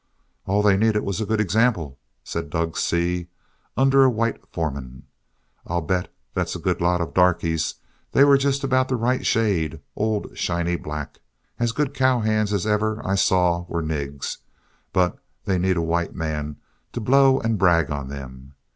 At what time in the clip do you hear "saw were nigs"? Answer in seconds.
13.13-14.39